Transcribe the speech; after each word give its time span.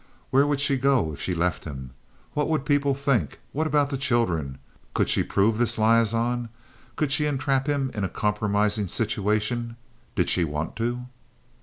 Where 0.31 0.47
would 0.47 0.59
she 0.59 0.77
go 0.77 1.13
if 1.13 1.21
she 1.21 1.35
left 1.35 1.63
him? 1.65 1.91
What 2.33 2.49
would 2.49 2.65
people 2.65 2.95
think? 2.95 3.37
What 3.51 3.67
about 3.67 3.91
the 3.91 3.97
children? 3.99 4.57
Could 4.95 5.09
she 5.09 5.21
prove 5.21 5.59
this 5.59 5.77
liaison? 5.77 6.49
Could 6.95 7.11
she 7.11 7.27
entrap 7.27 7.67
him 7.67 7.91
in 7.93 8.03
a 8.03 8.09
compromising 8.09 8.87
situation? 8.87 9.75
Did 10.15 10.27
she 10.27 10.43
want 10.43 10.75
to? 10.77 11.05